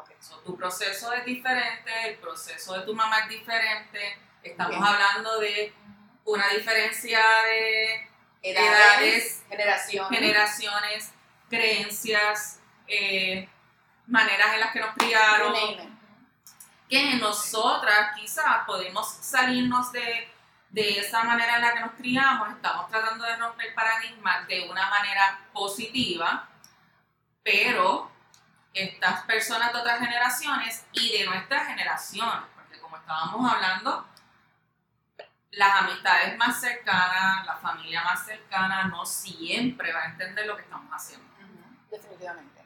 [0.00, 0.10] Ok.
[0.20, 4.18] So, tu proceso es diferente, el proceso de tu mamá es diferente.
[4.42, 4.84] Estamos Bien.
[4.84, 5.74] hablando de
[6.24, 8.08] una diferencia de
[8.42, 10.18] Edades, Edades, generaciones.
[10.18, 11.12] generaciones,
[11.50, 13.48] creencias, eh,
[14.06, 15.54] maneras en las que nos criaron.
[16.88, 20.28] que nosotras quizás podemos salirnos de,
[20.70, 24.90] de esa manera en la que nos criamos, estamos tratando de romper paradigmas de una
[24.90, 26.48] manera positiva,
[27.44, 28.09] pero
[28.72, 34.06] estas personas de otras generaciones y de nuestra generación, porque como estábamos hablando,
[35.52, 40.62] las amistades más cercanas, la familia más cercana no siempre va a entender lo que
[40.62, 41.28] estamos haciendo
[41.90, 42.64] Definitivamente.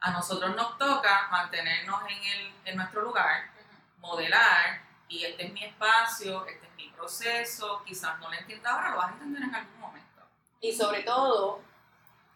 [0.00, 3.50] a nosotros nos toca mantenernos en, el, en nuestro lugar,
[3.98, 8.90] modelar, y este es mi espacio, este es mi proceso, quizás no lo entiendas ahora,
[8.90, 10.22] lo vas a entender en algún momento.
[10.60, 11.62] Y sobre todo,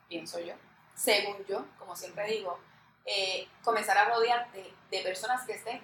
[0.08, 0.54] pienso yo,
[0.94, 2.58] según yo, como siempre digo,
[3.06, 5.82] eh, comenzar a rodearte de personas que estén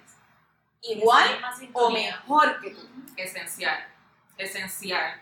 [0.81, 1.39] igual
[1.73, 2.87] o mejor que tú.
[3.15, 3.87] Esencial,
[4.37, 5.21] esencial,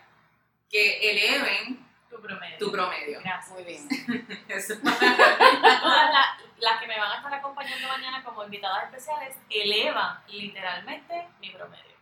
[0.70, 2.58] que eleven Tu promedio.
[2.58, 3.20] tu promedio.
[3.22, 3.54] Gracias.
[3.54, 3.88] Muy bien.
[4.48, 6.26] Todas las,
[6.58, 11.96] las que me van a estar acompañando mañana como invitadas especiales elevan literalmente mi promedio.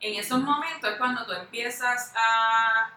[0.00, 2.90] en esos momentos es cuando tú empiezas a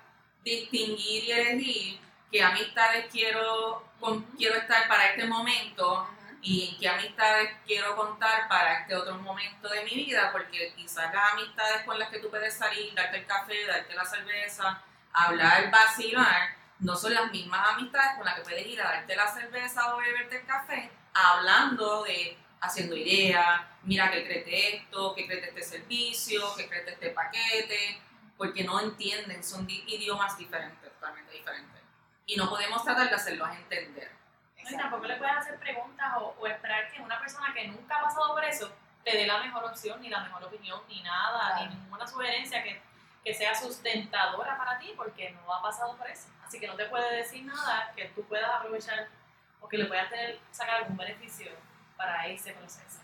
[0.44, 2.02] distinguir y elegir
[2.32, 6.08] qué amistades quiero, con, quiero estar para este momento
[6.42, 11.34] y qué amistades quiero contar para este otro momento de mi vida, porque quizás las
[11.34, 14.82] amistades con las que tú puedes salir, darte el café, darte la cerveza,
[15.14, 19.28] hablar, vacilar, no son las mismas amistades con las que puedes ir a darte la
[19.28, 25.28] cerveza o beberte el café, hablando de, haciendo ideas, mira qué crees de esto, qué
[25.28, 28.02] crees de este servicio, qué crees de este paquete,
[28.38, 31.81] porque no entienden, son di- idiomas diferentes, totalmente diferentes.
[32.32, 34.10] Y no podemos tratar de hacerlos entender.
[34.64, 37.98] No, Y tampoco le puedes hacer preguntas o, o esperar que una persona que nunca
[37.98, 38.72] ha pasado por eso
[39.04, 41.70] te dé la mejor opción, ni la mejor opinión, ni nada, Claro.
[41.72, 42.82] ni ninguna sugerencia que,
[43.24, 46.30] que sea sustentadora para ti, porque no ha pasado por eso.
[46.48, 49.10] Así que no te puede decir nada que tú puedas aprovechar
[49.60, 51.52] o que le puedas tener, sacar algún beneficio
[51.98, 53.00] para ese proceso.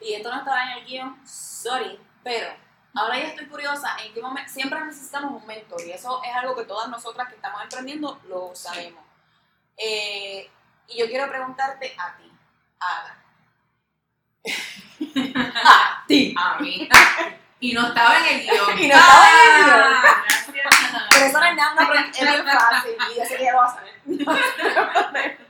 [0.00, 2.48] Y esto no estaba en el guion, sorry, pero
[2.94, 6.54] ahora ya estoy curiosa en qué momento, siempre necesitamos un mentor y eso es algo
[6.56, 9.02] que todas nosotras que estamos emprendiendo lo sabemos.
[9.76, 10.50] Eh,
[10.88, 12.30] y yo quiero preguntarte a ti,
[12.80, 13.18] Ada.
[15.64, 16.34] a ti.
[16.36, 16.88] A mí.
[17.60, 18.78] y no estaba en el guion.
[18.78, 19.80] Y no estaba en el guion.
[19.80, 20.24] Ah.
[20.52, 21.02] Gracias.
[21.10, 23.58] Pero eso no es nada, no, es bien fácil y yo sé que ya lo
[23.58, 25.38] vas a saber.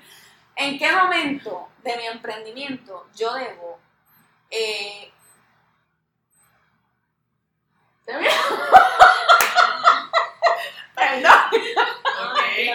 [0.56, 3.80] ¿En qué momento de mi emprendimiento yo debo
[4.50, 5.21] eh, ¿Se me-
[10.94, 11.22] Perdón.
[12.52, 12.68] Aquí.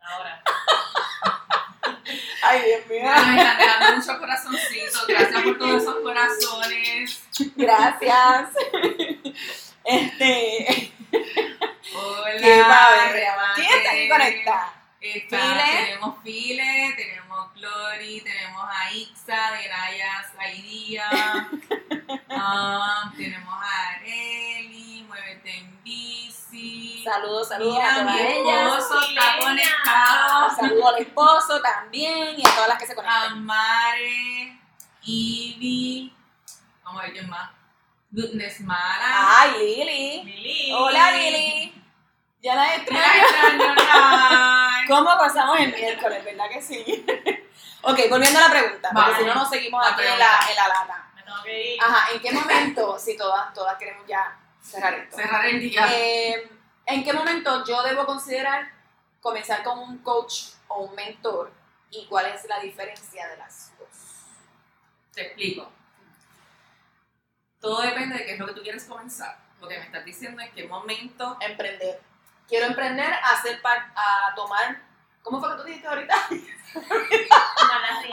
[0.00, 0.42] Ahora.
[2.42, 3.02] Ay, Dios mío.
[3.02, 5.06] Me están dejando muchos corazoncitos.
[5.06, 7.22] Gracias por todos esos corazones.
[7.56, 8.48] Gracias.
[9.84, 10.92] Este.
[11.94, 12.40] Hola.
[12.40, 13.26] Qué padre.
[13.54, 14.72] ¿Quién está aquí conectada?
[15.00, 15.38] Está-.
[15.38, 16.93] Tenemos File,
[27.54, 29.38] Saludos, a Mira, todas mi esposo está Milena.
[29.40, 30.56] conectado.
[30.56, 33.32] Saludos al esposo también y a todas las que se conectan.
[33.32, 34.58] Amare,
[35.02, 36.12] Ivy,
[36.82, 37.50] vamos a ver quién más.
[38.10, 39.40] Goodness Mara.
[39.40, 40.24] Ay, Lili.
[40.24, 40.72] Lili.
[40.72, 41.82] Hola, Lili.
[42.42, 43.24] Ya la extraño.
[44.88, 46.84] ¿Cómo pasamos el miércoles, verdad que sí?
[47.82, 50.56] ok, volviendo a la pregunta, porque si no nos seguimos La aquí en la, en
[50.56, 51.08] la lata.
[51.14, 51.80] Me tengo que ir.
[51.80, 55.16] Ajá, ¿en qué momento, si todas, todas queremos ya cerrar esto?
[55.16, 55.86] Cerrar el día.
[55.92, 56.50] Eh,
[56.86, 58.70] ¿En qué momento yo debo considerar
[59.20, 61.50] comenzar con un coach o un mentor?
[61.90, 63.88] ¿Y cuál es la diferencia de las dos?
[65.12, 65.70] Te explico.
[67.60, 69.38] Todo depende de qué es lo que tú quieres comenzar.
[69.60, 71.38] Lo que me estás diciendo es qué momento.
[71.40, 72.02] Emprender.
[72.46, 74.82] Quiero emprender a hacer a tomar,
[75.22, 76.14] ¿cómo fue que tú dijiste ahorita?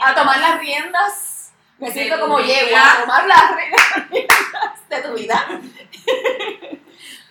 [0.04, 1.52] A tomar las riendas.
[1.78, 3.56] Me siento como yegua, a tomar las
[4.08, 5.60] riendas de tu vida.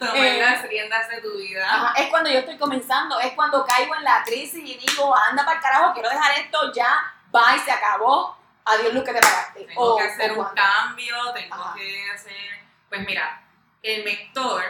[0.02, 1.64] Tomar Eh, las riendas de tu vida.
[1.64, 5.46] Ajá, es cuando yo estoy comenzando, es cuando caigo en la crisis y digo, anda
[5.46, 9.64] para el carajo, quiero dejar esto ya, bye, se acabó, adiós luz que te pagaste.
[9.66, 11.76] Tengo O- que hacer un cambio, tengo Ajá.
[11.76, 12.62] que hacer.
[12.90, 13.44] Pues mira,
[13.84, 14.64] el mentor,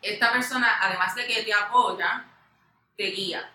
[0.00, 2.24] esta persona, además de que te apoya,
[2.96, 3.52] te guía.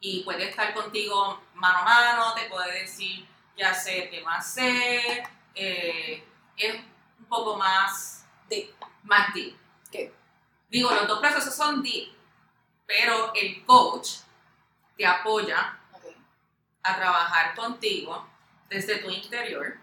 [0.00, 3.26] Y puede estar contigo mano a mano, te puede decir
[3.56, 5.22] qué hacer, qué más hacer.
[5.54, 6.26] eh,
[6.58, 8.74] es un poco más Deep.
[9.04, 9.56] más deep.
[10.72, 12.08] Digo, los dos procesos son deep,
[12.86, 14.20] pero el coach
[14.96, 15.78] te apoya
[16.82, 18.26] a trabajar contigo
[18.70, 19.76] desde tu interior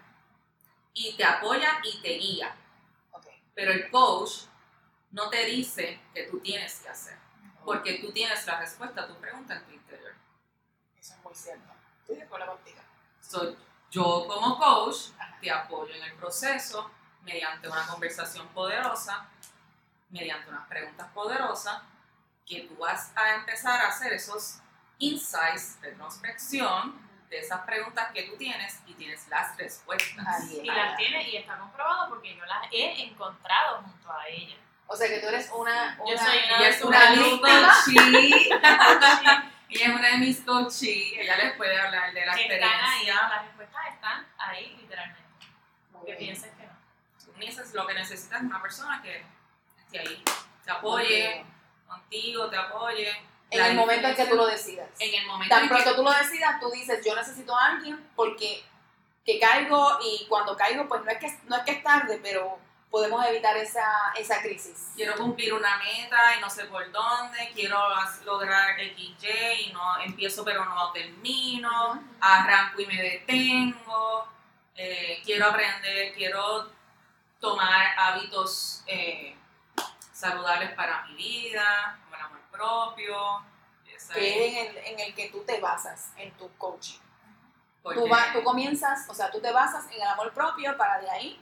[0.92, 2.56] y te apoya y te guía.
[3.54, 4.46] Pero el coach
[5.12, 7.16] no te dice que tú tienes que hacer,
[7.64, 10.14] porque tú tienes la respuesta a tu pregunta en tu interior.
[10.98, 11.72] Eso es muy cierto.
[12.00, 12.80] Estoy de acuerdo contigo.
[13.20, 13.56] So,
[13.92, 15.10] yo como coach
[15.40, 16.90] te apoyo en el proceso
[17.22, 19.28] mediante una conversación poderosa,
[20.10, 21.82] mediante unas preguntas poderosas,
[22.46, 24.58] que tú vas a empezar a hacer esos
[24.98, 30.26] insights, retrospección de esas preguntas que tú tienes y tienes las respuestas.
[30.26, 30.60] Ahí.
[30.62, 34.56] Y las tiene y está comprobado porque yo las he encontrado junto a ella.
[34.88, 35.96] O sea que tú eres una.
[35.98, 37.72] Yo una- soy Ella es una una de mis víctima.
[37.84, 39.40] coaches.
[39.68, 41.12] Ella es una de mis coaches.
[41.16, 43.28] Ella les puede hablar de la Están ahí, experiencia.
[43.28, 45.22] las respuestas están ahí literalmente.
[45.92, 46.18] Muy Que bien.
[46.18, 46.72] pienses que no.
[47.24, 49.24] Tú neces- lo que necesitas es una persona que
[49.98, 50.22] ahí,
[50.64, 51.44] te apoye
[51.86, 53.10] contigo, te apoye.
[53.50, 54.88] En el momento en que tú lo decidas.
[54.98, 57.66] En el momento Tan en que pronto tú lo decidas, tú dices, yo necesito a
[57.66, 58.62] alguien porque
[59.24, 62.58] que caigo y cuando caigo, pues no es que, no es, que es tarde, pero
[62.90, 64.92] podemos evitar esa, esa crisis.
[64.96, 67.78] quiero cumplir una meta y no sé por dónde, quiero
[68.24, 69.28] lograr XY
[69.66, 74.26] y no empiezo pero no termino, arranco y me detengo,
[74.74, 76.68] eh, quiero aprender, quiero
[77.38, 79.36] tomar hábitos eh,
[80.20, 83.44] saludables para mi vida, como el amor propio.
[84.14, 86.98] Que es- en el, en el que tú te basas en tu coaching.
[87.82, 91.10] Tú, va- tú comienzas, o sea, tú te basas en el amor propio para de
[91.10, 91.40] ahí,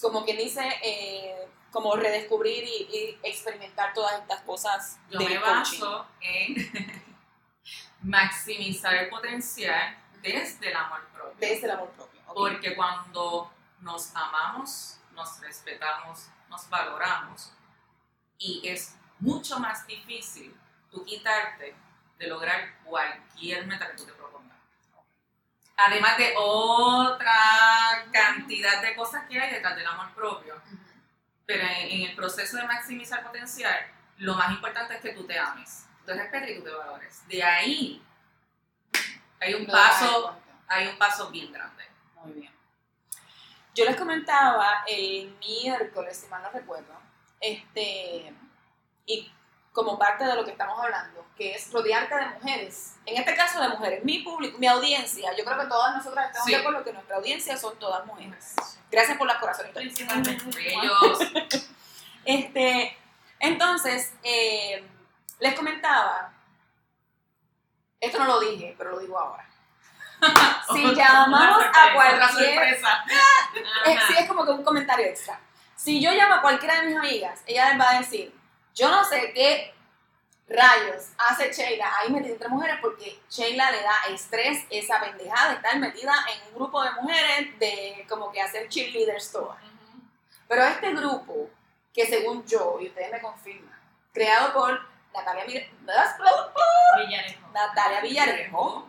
[0.00, 5.40] como quien dice, eh, como redescubrir y, y experimentar todas estas cosas Yo del me
[5.40, 5.80] coaching.
[5.80, 6.54] baso en
[8.02, 11.36] maximizar el potencial desde el amor propio.
[11.38, 12.20] Desde el amor propio.
[12.26, 12.34] ¿ok?
[12.34, 17.52] Porque cuando nos amamos, nos respetamos, nos valoramos
[18.40, 20.56] y es mucho más difícil
[20.90, 21.76] tú quitarte
[22.18, 24.56] de lograr cualquier meta que tú te propongas.
[25.76, 30.60] Además de otra cantidad de cosas que hay detrás del amor propio.
[31.46, 33.86] Pero en, el proceso de maximizar potencial,
[34.18, 37.28] lo más importante es que tú te ames, tú te respetes y tú te valores.
[37.28, 38.02] De ahí
[39.40, 41.84] hay un paso, hay un paso bien grande.
[42.16, 42.52] Muy bien.
[43.74, 47.00] Yo les comentaba el miércoles, si mal no recuerdo,
[47.40, 48.32] este,
[49.06, 49.32] y
[49.72, 52.96] como parte de lo que estamos hablando, que es rodearte de mujeres.
[53.06, 56.46] En este caso de mujeres, mi público, mi audiencia, yo creo que todas nosotras estamos
[56.46, 56.52] Sí.
[56.52, 58.54] de acuerdo que nuestra audiencia son todas mujeres.
[58.90, 59.80] Gracias por las corazonitas.
[59.82, 60.44] Principalmente.
[60.44, 61.18] Bellos.
[62.24, 62.96] Este,
[63.38, 64.84] entonces, eh,
[65.38, 66.32] les comentaba,
[68.00, 69.46] esto no lo dije, pero lo digo ahora.
[70.72, 73.04] Si llamamos a cualquier sorpresa.
[73.86, 74.06] Eh, Ajá.
[74.06, 75.40] sí, es como que un comentario extra.
[75.82, 78.34] Si yo llamo a cualquiera de mis amigas, ella les va a decir,
[78.74, 79.72] yo no sé qué
[80.46, 85.54] rayos hace Sheila ahí metida entre mujeres porque Sheila le da estrés esa pendejada de
[85.56, 89.56] estar metida en un grupo de mujeres de como que hacer cheerleaders todas.
[89.62, 90.02] Ujú.
[90.48, 91.48] Pero este grupo,
[91.94, 93.80] que según yo, y ustedes me confirman,
[94.12, 94.80] creado por
[95.14, 95.70] Natalia, Mir-
[97.06, 97.48] Villarejo.
[97.54, 98.88] Natalia Villarejo,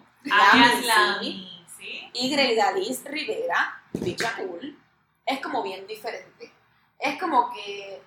[2.13, 4.77] y Greida Liz Rivera, Bicha Cool,
[5.25, 6.50] es como bien diferente.
[7.01, 8.01] Es como que,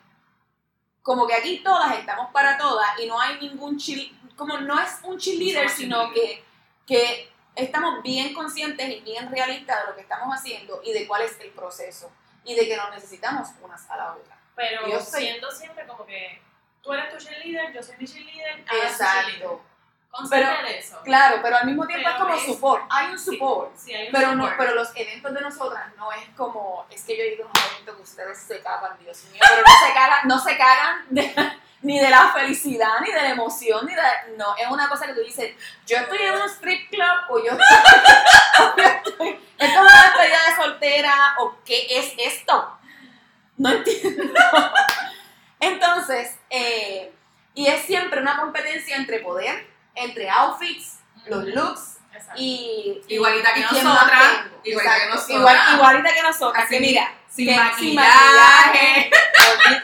[1.02, 4.90] como que aquí todas estamos para todas y no hay ningún chill, como no es
[5.02, 6.42] un cheerleader, sino que,
[6.86, 11.22] que estamos bien conscientes y bien realistas de lo que estamos haciendo y de cuál
[11.22, 12.10] es el proceso
[12.44, 14.38] y de que nos necesitamos unas a la otra.
[14.54, 16.40] Pero Yo soy- siendo siempre como que
[16.82, 18.60] tú eres tu cheerleader, yo soy mi cheerleader.
[18.60, 19.62] Exacto.
[20.30, 21.00] Pero- eso.
[21.02, 23.76] Claro, pero al mismo tiempo Pero es como es- support, hay un support.
[23.76, 24.56] Sí, hay un Pero, no, support.
[24.58, 28.02] pero los eventos de nosotras no es como, es que yo a unos eventos que
[28.02, 31.34] ustedes se cagan, Dios mío, pero no se cagan, no se cagan de-
[31.82, 34.02] ni de la felicidad, ni de la emoción, ni de,
[34.38, 35.54] no, es una cosa que tú dices,
[35.86, 41.56] yo estoy en un strip club, o yo estoy, es una despedida de soltera, o
[41.64, 42.78] qué es esto,
[43.58, 44.32] no entiendo.
[45.60, 47.12] Entonces, eh,
[47.54, 52.34] y es siempre una competencia entre poder, entre outfits, los looks, Exacto.
[52.36, 54.22] y, Igualita que y nosotras,
[54.64, 55.30] igualita que nosotras.
[55.38, 56.64] igual- igualita que nosotras.
[56.64, 59.10] Así, que mira, sin que maquillaje.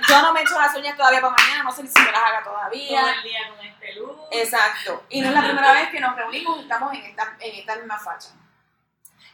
[0.09, 2.23] Yo no me he hecho las uñas todavía para mañana, no sé si me las
[2.23, 3.13] haga Todo todavía.
[3.15, 4.19] el día con este look.
[4.31, 5.05] Exacto.
[5.09, 7.77] Y no es la primera vez que nos reunimos y estamos en esta, en esta
[7.77, 8.29] misma facha.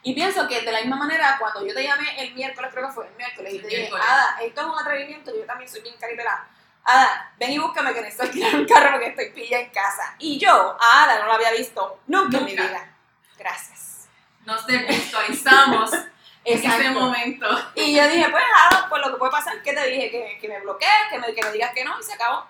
[0.03, 2.93] Y pienso que de la misma manera, cuando yo te llamé el miércoles, creo que
[2.95, 3.91] fue el miércoles, y te dije.
[4.01, 6.49] Ada, esto es un atrevimiento, yo también soy bien caripelada.
[6.87, 10.15] Ada, ven y búscame que necesito alquilar un carro porque estoy pilla en casa.
[10.19, 12.95] Y yo, a Ada, no la había visto nunca, en mi vida.
[13.37, 14.09] Gracias.
[14.45, 15.93] Nos desvirtualizamos
[16.45, 17.47] en ese momento.
[17.75, 20.39] Y yo dije, pues Ada, pues lo que puede pasar es que te dije que,
[20.41, 22.47] que me bloquees, que me, que me digas que no y se acabó.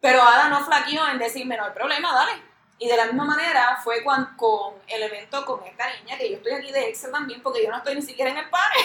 [0.00, 2.42] Pero Ada no flaqueó en decirme, no hay problema, dale.
[2.78, 6.36] Y de la misma manera fue cuan- con el evento con esta niña, que yo
[6.38, 8.78] estoy aquí de extra también, porque yo no estoy ni siquiera en el party.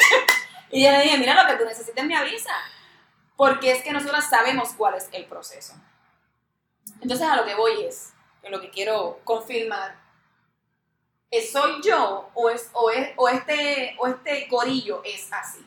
[0.70, 2.52] y yo le dije, mira, lo que tú necesites me avisa.
[3.40, 5.72] Porque es que nosotras sabemos cuál es el proceso.
[7.00, 9.96] Entonces a lo que voy es, en lo que quiero confirmar,
[11.30, 15.66] ¿es ¿soy yo o, es, o, es, o, este, o este corillo es así?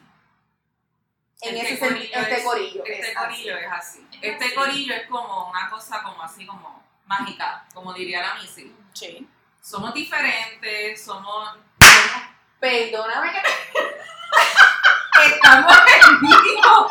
[1.41, 3.65] En Este ese sentido, corillo este es- corillo Este es corillo así.
[3.65, 4.07] es así.
[4.21, 4.53] Es Este así.
[4.55, 8.71] corillo es como una cosa como así como mágica, como diría la Missy.
[8.93, 9.27] Sí.
[9.61, 12.23] Somos diferentes, somos, somos
[12.59, 13.41] Perdóname que
[15.25, 16.89] Estamos en vivo.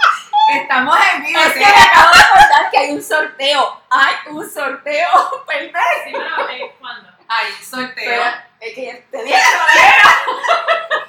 [0.56, 1.40] Estamos en vivo.
[1.40, 3.82] Es que me acabo de acordar que hay un sorteo.
[3.90, 5.44] Hay un sorteo.
[5.46, 5.82] Perdón.
[6.04, 7.08] Sí, pero ¿cuándo?
[7.28, 7.94] Hay sorteo.
[7.94, 8.24] Pero
[8.60, 9.36] es que ya te dije.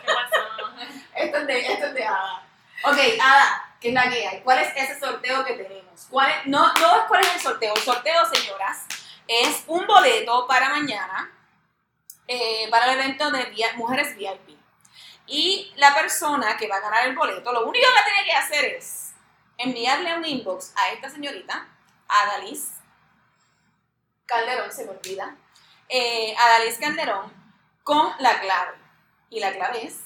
[0.06, 0.70] ¿Qué pasó?
[1.16, 2.44] Esto es de, esto es de Ada.
[2.86, 4.42] Ok, Ada, ¿qué es la que hay?
[4.42, 6.08] ¿Cuál es ese sorteo que tenemos?
[6.10, 7.74] ¿Cuál es- no, no es cuál es el sorteo.
[7.76, 8.86] El sorteo, señoras,
[9.28, 11.30] es un boleto para mañana
[12.28, 14.58] eh, para el evento de vi- Mujeres VIP.
[15.28, 18.66] Y la persona que va a ganar el boleto, lo único que tiene que hacer
[18.66, 19.03] es
[19.58, 21.68] enviarle un inbox a esta señorita,
[22.08, 22.74] a Dalis
[24.26, 25.36] Calderón, se me olvida,
[25.90, 27.32] eh, a Dalis Calderón,
[27.84, 28.78] con la clave.
[29.30, 30.00] Y la clave es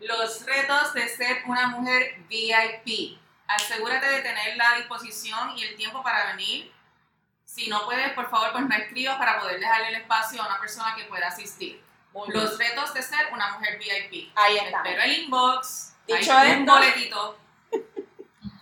[0.00, 3.18] Los retos de ser una mujer VIP.
[3.46, 6.72] Asegúrate de tener la disposición y el tiempo para venir.
[7.44, 10.60] Si no puedes, por favor, pues me escribas para poder dejarle el espacio a una
[10.60, 11.82] persona que pueda asistir.
[12.28, 14.32] Los retos de ser una mujer VIP.
[14.36, 14.78] Ahí está.
[14.78, 15.94] Espero el inbox.
[16.06, 17.38] Dicho hay un boletito.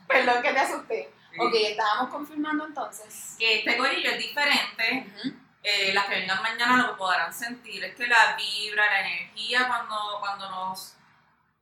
[0.27, 1.11] Perdón que te asusté.
[1.39, 3.37] Ok, estábamos confirmando entonces.
[3.39, 5.07] Que este gorillo es diferente.
[5.63, 9.97] eh, las que vengan mañana lo podrán sentir, es que la vibra, la energía cuando,
[10.21, 10.97] cuando nos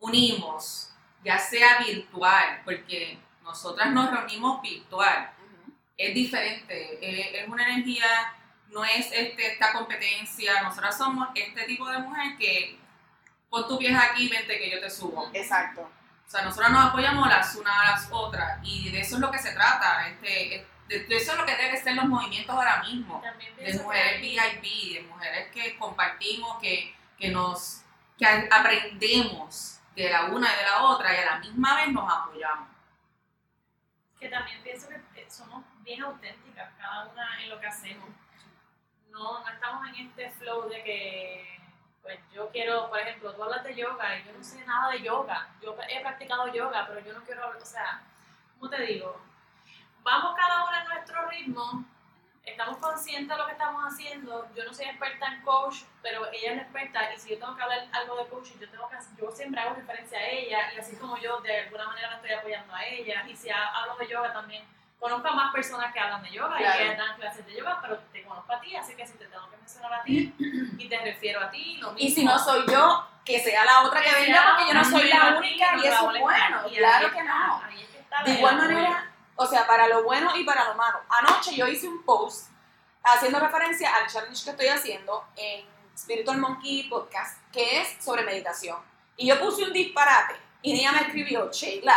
[0.00, 0.90] unimos,
[1.24, 5.30] ya sea virtual, porque nosotras nos reunimos virtual,
[5.96, 8.34] es diferente, eh, es una energía,
[8.68, 12.78] no es este, esta competencia, nosotras somos este tipo de mujer que
[13.48, 15.30] pon tu pies aquí, vente que yo te subo.
[15.32, 15.90] Exacto.
[16.26, 19.30] O sea, nosotros nos apoyamos las unas a las otras y de eso es lo
[19.30, 22.82] que se trata, este, de, de eso es lo que deben ser los movimientos ahora
[22.82, 23.22] mismo
[23.56, 27.82] de mujeres VIP, de mujeres que compartimos, que, que nos
[28.18, 32.12] que aprendemos de la una y de la otra y a la misma vez nos
[32.12, 32.68] apoyamos.
[34.18, 38.08] que también pienso que somos bien auténticas, cada una en lo que hacemos.
[39.10, 41.55] No, no estamos en este flow de que,
[42.06, 45.02] pues yo quiero, por ejemplo, tú hablas de yoga y yo no sé nada de
[45.02, 45.48] yoga.
[45.60, 48.00] Yo he practicado yoga, pero yo no quiero hablar, o sea,
[48.58, 49.20] ¿cómo te digo?
[50.02, 51.84] Vamos cada una en nuestro ritmo,
[52.44, 54.46] estamos conscientes de lo que estamos haciendo.
[54.54, 57.62] Yo no soy experta en coach, pero ella es experta y si yo tengo que
[57.64, 60.94] hablar algo de coaching, yo tengo que yo siempre hago referencia a ella y así
[60.96, 63.26] como yo de alguna manera la estoy apoyando a ella.
[63.28, 64.64] Y si ha- hablo de yoga también,
[65.06, 66.84] conozco a más personas que hablan de yoga Claro.
[66.84, 69.26] y que dan clases de yoga, pero te conozco a ti, así que si te
[69.26, 70.34] tengo que mencionar a ti
[70.78, 72.08] y te refiero a ti, lo mismo.
[72.08, 74.84] Y si no soy yo, que sea la otra que Que venga, porque yo no
[74.84, 76.62] soy la única y eso es bueno.
[76.74, 77.62] Claro que no.
[78.24, 81.00] De igual manera, o sea, para lo bueno y para lo malo.
[81.20, 82.50] Anoche yo hice un post
[83.04, 85.64] haciendo referencia al challenge que estoy haciendo en
[85.96, 88.78] Spiritual Monkey Podcast, que es sobre meditación.
[89.16, 91.96] Y yo puse un disparate y ella me escribió, Sheila,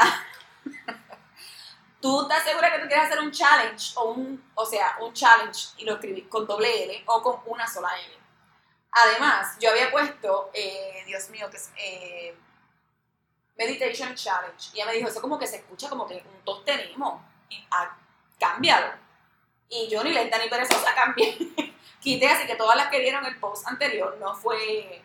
[2.02, 5.70] ¿tú estás segura que tú quieres hacer un challenge o un, o sea, un challenge
[5.78, 8.20] y lo escribí con doble L o con una sola L?
[8.92, 12.36] Además, yo había puesto, eh, Dios mío, que es eh,
[13.58, 14.70] Meditation Challenge.
[14.74, 17.22] Y ella me dijo, eso como que se escucha como que un tos tenemos.
[17.50, 17.96] Y, ah,
[18.40, 18.94] cámbialo.
[19.70, 21.38] Y yo ni lenta ni perezosa cambié.
[22.02, 25.04] Quité, así que todas las que vieron el post anterior no fue,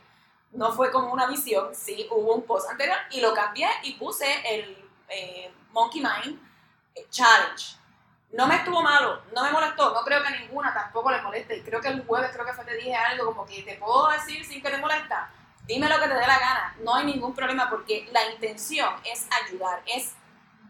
[0.52, 4.26] no fue como una visión, sí, hubo un post anterior y lo cambié y puse
[4.48, 6.40] el eh, Monkey Mind
[7.10, 7.76] Challenge.
[8.32, 11.56] No me estuvo malo, no me molestó, no creo que ninguna tampoco le moleste.
[11.56, 14.10] Y creo que el jueves creo que fue te dije algo como que te puedo
[14.10, 15.30] decir sin que te molesta.
[15.66, 19.26] Dime lo que te dé la gana, no hay ningún problema porque la intención es
[19.44, 20.12] ayudar, es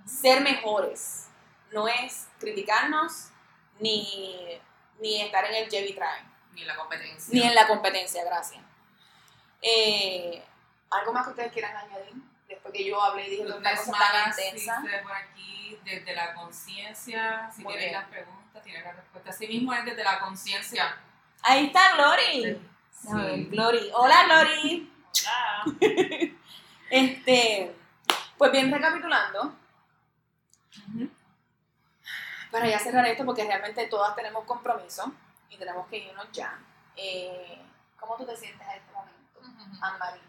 [0.07, 1.28] ser mejores,
[1.73, 3.31] no es criticarnos
[3.81, 4.61] ni,
[5.00, 7.35] ni estar en el Jevi Try, Ni la competencia.
[7.35, 8.62] ni en la competencia, gracias.
[9.62, 10.45] Eh,
[10.90, 12.14] ¿Algo más que ustedes quieran añadir?
[12.54, 14.82] Después que yo hablé y dije Los una cosa tan intensa.
[15.02, 17.50] por aquí desde la conciencia.
[17.54, 18.00] Si Muy tienes bien.
[18.00, 19.30] las preguntas, tienes la respuesta.
[19.30, 20.96] Así mismo es desde la conciencia.
[21.42, 22.44] Ahí está Glory.
[23.11, 23.44] A ver, Sí.
[23.50, 23.90] Glory.
[23.94, 24.92] Hola Glory.
[25.26, 25.75] Hola.
[26.90, 27.75] Este,
[28.38, 29.54] pues bien, recapitulando,
[32.50, 35.12] para ya cerrar esto, porque realmente todas tenemos compromiso
[35.50, 36.58] y tenemos que irnos ya.
[36.96, 37.58] Eh,
[37.99, 39.40] ¿Cómo tú te sientes en este momento,
[39.84, 40.20] Anne-Marie?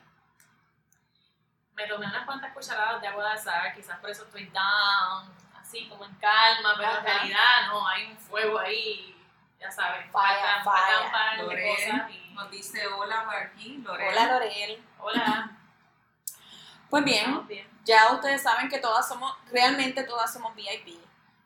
[1.76, 5.30] Me tomé unas cuantas cucharadas de agua de sal, quizás por eso estoy down,
[5.60, 9.12] así como en calma, pero en realidad no, hay un fuego ahí
[9.60, 11.76] ya saben, Falla, faltan, faltan un par de Lorel.
[11.76, 12.34] cosas y...
[12.34, 14.08] nos dice hola aquí, Lorel.
[14.10, 14.84] Hola Lorel.
[15.00, 15.52] Hola,
[16.90, 17.48] Pues bien,
[17.84, 21.00] ya ustedes saben que todas somos, realmente todas somos VIP.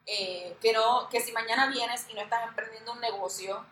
[0.05, 3.65] Eh, que, no, que si mañana vienes y no estás emprendiendo un negocio,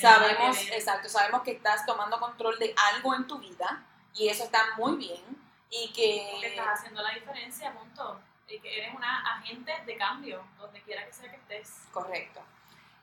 [0.00, 3.82] sabemos, exacto, sabemos que estás tomando control de algo en tu vida
[4.14, 5.43] y eso está muy bien
[5.82, 8.20] y que que estás haciendo la diferencia, punto.
[8.46, 11.88] Y que eres una agente de cambio, donde quiera que sea que estés.
[11.92, 12.40] correcto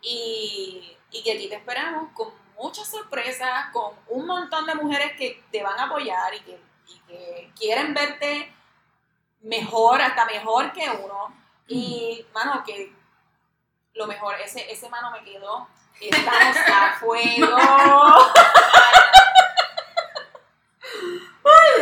[0.02, 5.44] y, y que aquí te esperamos con muchas sorpresas, con un montón de mujeres que
[5.52, 8.54] te van a apoyar y que, y que quieren verte
[9.42, 11.34] mejor, hasta mejor que uno
[11.68, 12.94] y mano que
[13.94, 15.68] lo mejor, ese, ese mano me quedó,
[16.00, 17.58] estamos a fuego.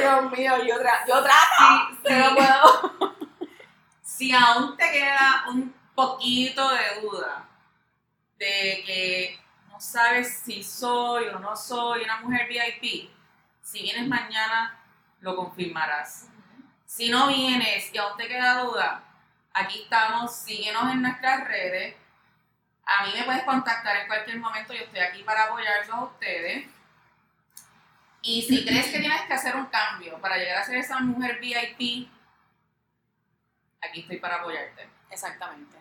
[0.10, 3.16] Dios mío, yo, tra yo trato, Sí, puedo.
[4.02, 7.48] Si aún te queda un poquito de duda
[8.38, 9.40] de que
[9.70, 13.10] no sabes si soy o no soy una mujer VIP,
[13.62, 14.78] si vienes mañana
[15.22, 16.28] lo confirmarás.
[16.86, 19.04] Si no vienes y aún te queda duda,
[19.54, 21.96] aquí estamos, síguenos en nuestras redes.
[22.86, 26.68] A mí me puedes contactar en cualquier momento, yo estoy aquí para apoyarlos a ustedes.
[28.22, 31.40] Y si crees que tienes que hacer un cambio para llegar a ser esa mujer
[31.40, 32.10] VIP,
[33.82, 34.90] aquí estoy para apoyarte.
[35.10, 35.78] Exactamente.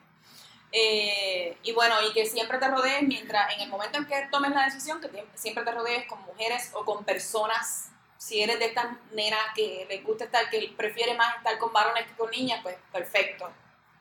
[0.71, 4.51] Eh, y bueno, y que siempre te rodees, mientras en el momento en que tomes
[4.53, 7.91] la decisión, que te- siempre te rodees con mujeres o con personas.
[8.19, 12.07] Si eres de estas nenas que les gusta estar, que prefiere más estar con varones
[12.07, 13.51] que con niñas, pues perfecto.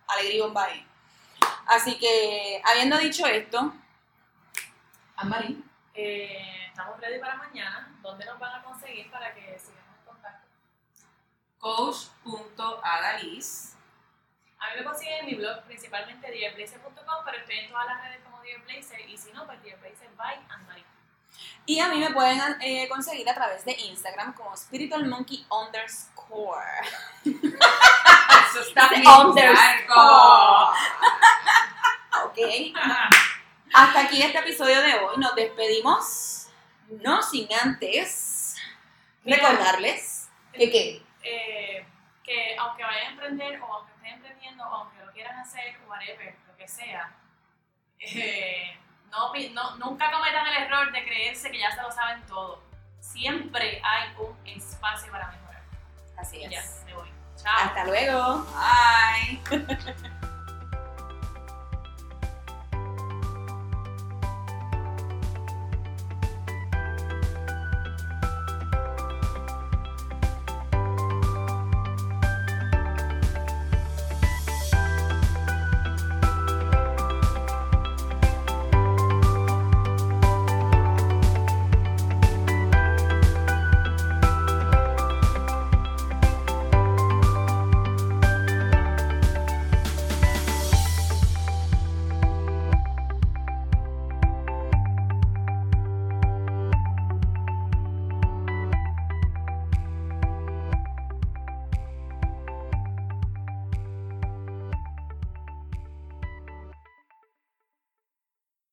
[0.07, 0.85] Alegría bomba ahí.
[1.67, 3.73] Así que, habiendo dicho esto,
[5.15, 5.57] Anne-Marie,
[5.99, 7.91] Eh, estamos ready para mañana.
[8.03, 10.47] ¿Dónde nos van a conseguir para que sigamos en contacto?
[11.57, 13.75] coach.adalis.
[14.59, 18.19] A mí me consiguen en mi blog, principalmente dearblazer.com, pero estoy en todas las redes
[18.23, 20.85] como Dearblazer, y si no, pues Dearblazer by Anne-Marie.
[21.65, 26.61] Y a mí me pueden eh, conseguir a través de Instagram como Spiritual Monkey underscore.
[27.25, 29.87] Eso está bien Underscore.
[32.23, 32.37] Ok.
[33.73, 35.17] Hasta aquí este episodio de hoy.
[35.17, 36.47] Nos despedimos.
[37.01, 38.55] No sin antes
[39.25, 41.03] recordarles que qué.
[41.23, 41.85] Eh,
[42.23, 46.35] que aunque vayan a emprender, o aunque estén emprendiendo, o aunque lo quieran hacer, whatever,
[46.47, 47.13] lo que sea,
[47.99, 48.77] eh,
[49.11, 52.63] no, no- nunca cometan el error de creerse que ya se lo saben todo.
[52.99, 55.63] Siempre hay un espacio para mejorar.
[56.17, 56.51] Así Y es.
[56.51, 57.09] ya, me voy.
[57.41, 57.53] Chao.
[57.57, 58.45] Hasta luego.
[58.53, 60.07] Bye.